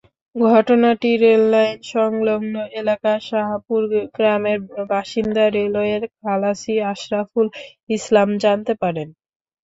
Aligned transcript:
ঘটনাটি 0.35 1.09
রেললাইন-সংলগ্ন 1.23 2.55
এলাকার 2.79 3.19
শাহপুর 3.29 3.81
গ্রামের 4.15 4.59
বাসিন্দা 4.91 5.43
রেলওয়ের 5.55 6.03
খালাসি 6.17 6.75
আশরাফুল 6.91 7.47
ইসলাম 7.89 8.29
জানতে 8.43 8.73
পারেন। 8.81 9.07